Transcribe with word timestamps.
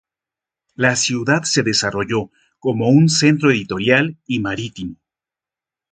La 0.77 0.95
ciudad 0.95 1.43
se 1.43 1.61
desarrolló 1.61 2.31
como 2.57 2.89
un 2.89 3.07
centro 3.07 3.51
editorial 3.51 4.17
y 4.25 4.39
marítimo. 4.39 4.95